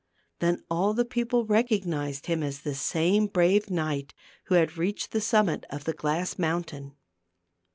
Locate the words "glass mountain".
5.93-6.95